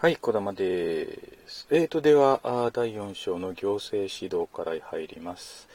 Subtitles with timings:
[0.00, 1.66] はい、小玉です。
[1.70, 2.40] えーと、では、
[2.72, 5.68] 第4章の行政指導から入ります。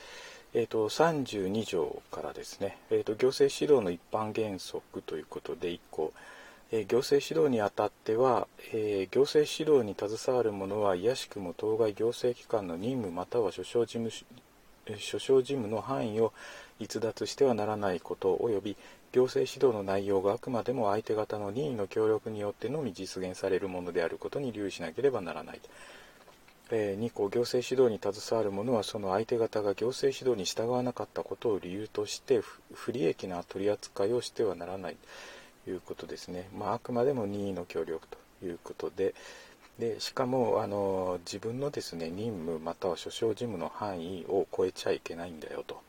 [0.55, 6.11] えーと、32条からですね、えーと、行政指導の一般原則ということで1個、
[6.71, 14.10] えー、行政指導にあたっては、えー、行政指導に携わる者は、いやしくも当該行政機関の任務または所掌事務
[14.97, 16.34] 所掌事務の範囲を
[16.80, 18.77] 逸脱してはならないこと及び
[19.16, 25.62] 行政指導の内容があくまでも相手方の任意の協力によってのみ実現されるものであることに留意しなければならない。
[26.70, 32.42] えー、2項行政指導に携わる者はその相手方が行政指導に従わなかったことを理由として
[32.73, 34.98] 不利益な取り扱いをしてはならない
[35.64, 36.50] ということですね。
[36.54, 39.16] まあ、あくまでも任意の協力ということで、
[39.80, 45.82] でしかもあの自分のですね任務または所掌事務の範囲を超えちゃいけないんだよと。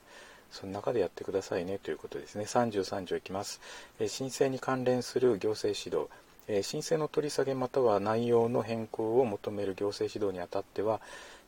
[0.50, 2.44] その中でやってくださいねということですね。
[2.44, 3.60] 33条いきます。
[3.98, 6.08] え申請に関連する行政指導。
[6.48, 11.00] え申請の取り下げまたは内容の変更を求める行政指導にあたっては、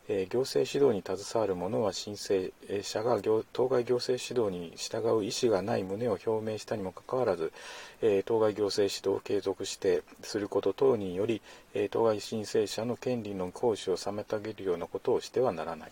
[0.09, 3.19] え行政指導に携わる者は申請者が
[3.53, 7.53] 当該行政指導に従う意思がない旨を表明したにもかかわらず、
[8.01, 11.41] え当該行政指導を継続してすること等により、
[11.73, 15.91] え当該申請者の権利の行使を妨げるようなことをしてはならない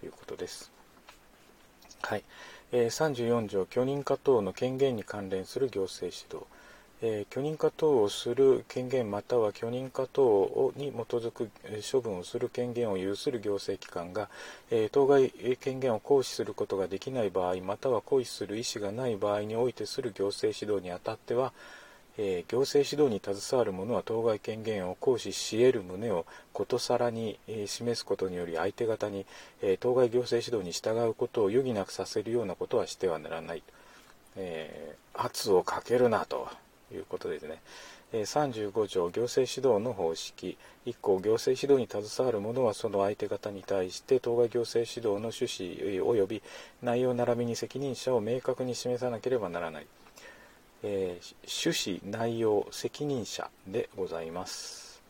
[0.00, 0.75] ということです。
[2.02, 2.24] はい。
[2.72, 6.46] えー、34条、許認可等の権限に関連する行政指導。
[7.02, 11.50] えー、許認可等をする権限または許認可等に基づく
[11.92, 14.30] 処分をする権限を有する行政機関が、
[14.70, 15.30] えー、当該
[15.60, 21.52] 権限を行使することができない場合または行使する意思がない場合においてする行政指導にあたっては、
[22.18, 29.26] えー、行政指導に携わる者は当該権限を行使し得る旨をことさらに、えー、示すことにより相手方に、
[29.62, 33.62] えー、当該行政指導に従うことを余儀なくさせるようなことはしてはならない、
[34.36, 36.48] え圧をかけるなと
[36.92, 37.60] いうことですね。
[38.12, 40.56] 35条行政指導の方式
[40.86, 46.42] 1項行政指導に携わる者はその相手方に対して当該行政指導の趣旨及び
[46.82, 49.86] 内容並びに責任者を明確に示さなければならない。
[50.82, 55.02] えー、趣旨、内容、責任者でございます。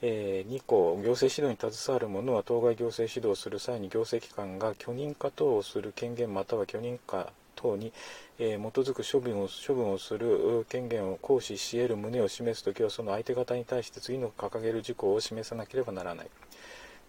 [0.00, 7.92] えー、2項、行政指導に携わる者は当該行政指導する際に行政機関が許認可等をする権限または許認可等に、
[8.38, 16.28] えー、基づく処分を処分をする権限を行使し得る旨を示すときはその相手方に対して次の掲げる事項を示さなければならない。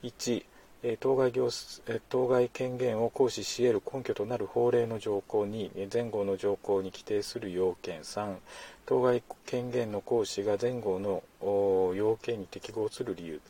[0.03, 0.43] 1
[1.01, 1.49] 当該行
[2.07, 8.37] 当該権限を行使し得る根拠となる法令の条項に前後の条項に規定する要件3
[8.85, 11.21] 当該権限の行使が前後の
[11.95, 13.41] 要件に適合する理由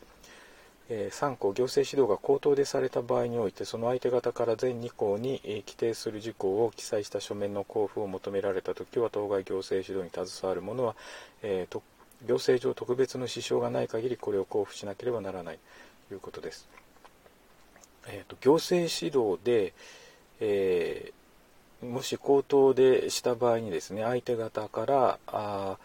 [0.90, 10.96] 3項行政指導が口頭でされた場合においてその相手方から全2項に規定する事項を記載した書面の交付を求められたときは当該行政指導に携わる者は、
[11.44, 11.80] えー、
[12.26, 15.58] 行政上特別の支障がない限りこれを交付しなければならない
[16.08, 16.68] ということです。
[18.08, 19.72] えーと、行政指導で、
[20.40, 25.76] えー、もし口頭でした場合にですね相手方からあ、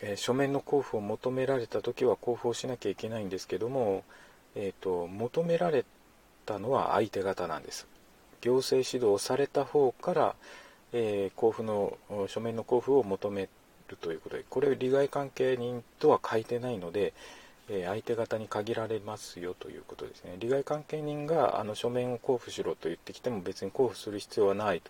[0.00, 4.04] えー、書面の交付を求められた時は交付をしなきゃいけないんですけども、
[4.54, 5.84] えーと、求められ
[6.46, 7.86] たのは相手方なんです。
[8.40, 10.34] 行政指導された方から、
[10.92, 11.96] え交付の
[12.28, 13.48] 書面の交付を求め
[13.88, 17.14] るということでこれ利害関係人とは書いてないので、
[17.68, 20.36] え相手方に限られますよということですね。
[20.38, 24.82] 利害関係人があの書面を交付しろと言ってきても別に交付する必要はない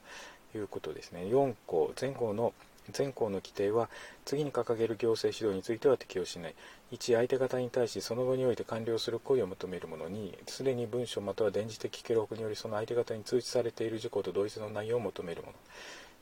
[0.53, 1.23] ということですね。
[1.23, 2.53] 4項、前項の
[2.97, 3.89] 前項の規定は
[4.27, 6.55] 次に掲げる行政指導については適用しない。
[6.93, 15.55] 1、相手方に対しその後において完了する行為を求めるものに、すでに文書または電磁的記録によりその相手方に通知されている事項と同一の内容を求めるもの。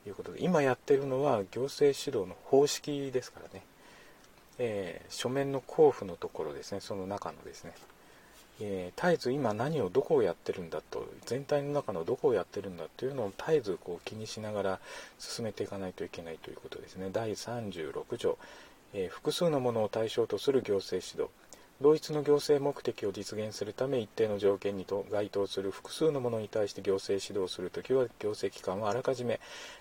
[0.05, 3.52] ということで、今やってるのは行政指導の方式ですからね。
[4.59, 7.73] えー、書面の交付のところですね、その中のですね、
[8.61, 14.81] えー、絶えず今何をどこをやってるんだと、全体の中のどこをやってるんだというのを絶えずこう気にしながら
[15.19, 17.09] 進めていかないといけないということですね。
[17.13, 18.39] 第36条、
[18.95, 21.33] えー、複数のものを対象とする行政指導。
[21.83, 29.41] 同一の行政目的を実現するため一定の条件にと該当する複数のものに対して行政指導するときは行政機関はあらかじめ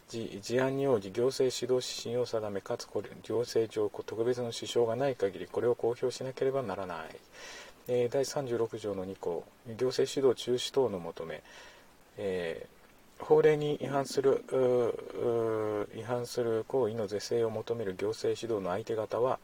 [0.09, 6.97] 事案に応じ行政指導指針を定めかつこれ行政上特別の支障がない限りこれを公表しなければならない、
[7.87, 9.45] えー、第36条の2項
[9.77, 11.43] 行政指導中止等の求め、
[12.17, 14.43] えー、法令に違反する
[15.95, 19.37] 違反する行為の是正を求める行政指導の相手方は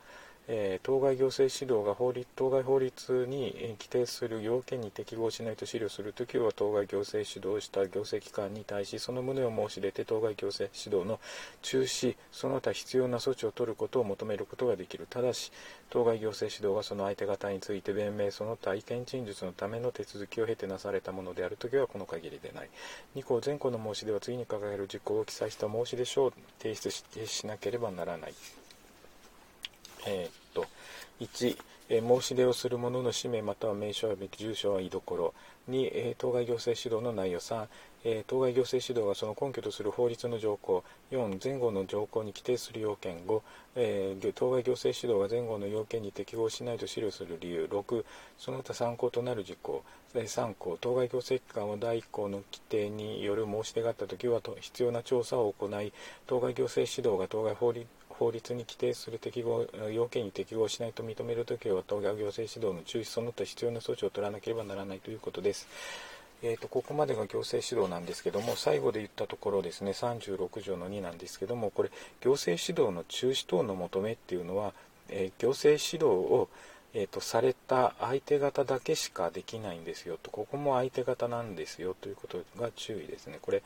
[0.50, 11.20] えー、当該行政指導が法律当該法律に規定する要件に適合しないと資料するときは当該行政指導した行政機関に対しその旨を申し出て当該行政指導の
[11.62, 15.06] 中止その他必要な措置を取ることを求めることができる。
[15.10, 15.52] ただし
[15.90, 22.70] 当該行政指導がその相手方について弁明その他意見陳述のための手続きを経てなされたものであるときはこの限りでない。
[23.16, 28.34] 2項前項の申し出は次に掲げる事項を記載した申し出書を提出しなければならない。
[30.08, 30.66] え、っと
[31.20, 31.58] 1、
[31.90, 35.34] え、申し出をする者の氏名または名称べき住所は居所
[35.70, 37.40] 2、え、当該行政指導の内容。
[37.40, 37.68] 3、
[38.04, 40.84] えー、当該行政指導がその根拠とする法律の条項。
[41.12, 43.18] 4前後の条項に規定する要件。
[43.26, 43.42] 5、
[43.76, 47.68] えー、当該行政指導が前後の要件に適合しないと資料する理由。
[47.70, 48.06] 6
[48.38, 49.84] その他参考となる事項。
[50.14, 55.94] 3項当該行政機関は第1項の規定による申し出があったときは必要な調査を行い
[56.26, 57.86] 当該行政指導が当該法律
[58.18, 65.68] 法律に規定する適合要件に適合しないと認めるときは当該行政指導の中止その他必要な措置を取らなければならないということです。
[66.44, 71.90] えーと、ここまでが行政指導なんですけども最後で言ったところですね36条の2なんですけどもこれ
[72.22, 74.74] 行政指導の中止等の求めっていうのは、
[75.10, 76.48] えー、行政指導を
[76.94, 83.62] えーと、された相手方だけしかできないんですよとここも相手方なんですよということが注意ですねこれ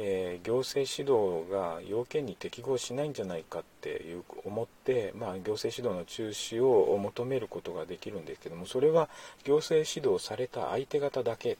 [0.00, 9.08] えー、行政指導が要件に適合しないんじゃないかっていう思って、まあ、行政指導の中止を求めることができるんですけどもそれは
[9.44, 11.58] 行政指導された相手方だけ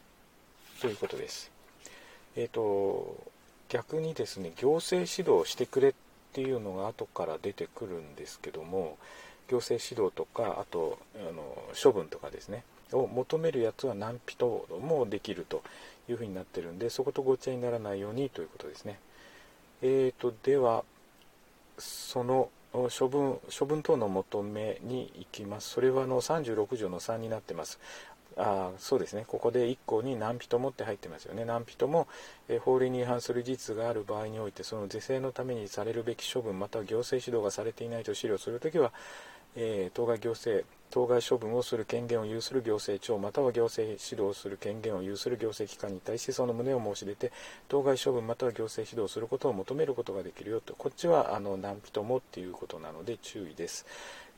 [0.81, 1.51] ということです。
[2.37, 3.17] えーと、
[3.69, 5.95] 逆にですね行政指導してくれっ
[6.33, 8.97] ていうのが後から出てくるんですけども
[9.49, 11.43] 行政指導とかあとあの
[11.83, 12.63] 処分とかですね
[12.93, 15.63] を求めるやつは何人もできると
[16.09, 18.99] いうふうになってるんでそことごっちゃにならないようにということですね。
[19.83, 20.85] えーと、では
[21.79, 25.71] その処分処分等の求めに行きます。
[25.71, 27.79] それはあの36条の3になってます。
[28.37, 31.45] あそうですね、ここで1項に何人もって入ってますよね。
[31.45, 32.07] 何人も、
[32.49, 38.93] え法令に違反する事実がある場合において、その是正のためにされるべき処分、または行政指導がされていないと資料するときは、
[39.61, 47.31] えー、当該行政当該処分をする権限を有する行政庁または行政指導する権限を有する行政機関に対してその旨を申し出て
[47.69, 50.75] 当該処分または行政指導することを求めることができるよと。
[50.75, 53.85] こっちはあの何人もっていうことなので注意です。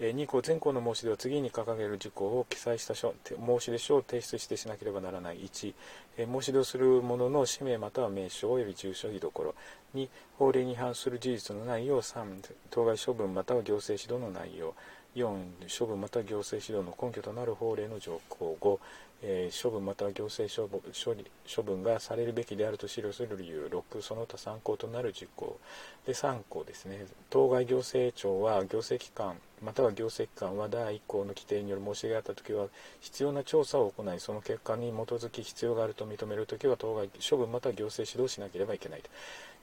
[0.00, 5.38] え2項前項の申し出は次に掲げる事項を記載した書申し出書を提出してしなければならない。
[5.38, 5.75] 1、
[6.19, 9.55] え申し出をする者の氏名または名称及び住所居所
[9.94, 10.08] 2
[10.38, 12.02] 法令に違反する事実の内容。
[12.02, 12.25] 3
[12.70, 14.75] 当該処分または行政指導の内容。
[15.17, 15.37] 4
[15.79, 18.79] 処分また行政指導の根拠となる法令の条項5、
[19.23, 25.59] えー、処分または行政処分処理処分がされるべきであると資料する理由6その他参考となる事項
[26.07, 27.07] で3項ですね。
[27.29, 32.69] 当該行政庁は行政機関または行政機関は第1項の規定による申し出があったときは
[33.01, 39.11] 必要な調査を行いその結果に基づき必要があると認めるときは当該処分または行政指導しなければいけないと,、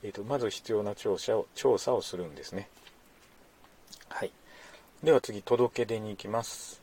[0.04, 2.70] えーと、まず必要な調査を調査をするんですね。
[5.04, 6.82] では次、届け出に行きます。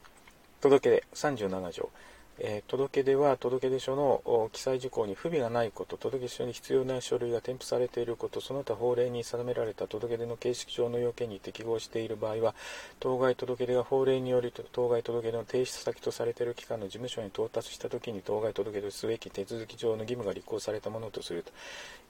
[0.60, 1.90] 届け出、37条。
[2.38, 12.54] えー、届け出は届け出書の記載事項に不備がないこと、届け出書に必要な書類が添付されていること、その他法令に定められた届け出の形式上の要件に適合している場合は、
[13.00, 21.44] 当該届出が法令により当該届出の提出先とされている機関の事務所に到達したときに当該届出すべき手続き上の義務が履行されたものとする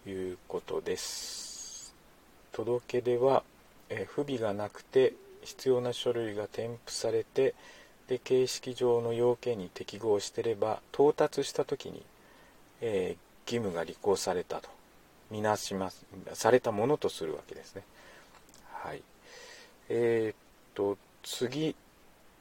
[0.04, 1.94] ということです。
[2.52, 3.42] 届け出は、
[3.88, 7.54] えー、不備がなくて必要な書類が添付されて
[8.08, 12.02] で形式上の要件に適合してれば到達した時に、
[12.80, 14.68] えー、義務が履行されたと
[15.30, 16.04] みなします
[16.34, 17.82] されたものとするわけですね。
[18.72, 19.02] はい。
[19.88, 20.36] えー、っ
[20.74, 21.74] と次、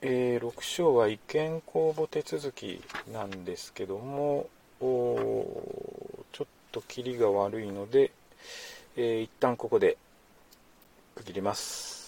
[0.01, 4.47] えー、6章は違憲公募手続きなんですけども
[4.79, 8.11] ちょっとキリが悪いので、
[8.97, 9.97] えー、一旦ここで
[11.15, 12.02] 区切ります。